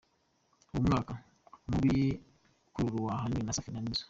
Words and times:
Uwo 0.71 0.81
mwuka 0.85 1.13
mubi 1.69 1.95
ukururwa 2.67 3.09
ahanini 3.15 3.45
na 3.45 3.55
Safi 3.55 3.71
na 3.71 3.81
Nizzo. 3.83 3.99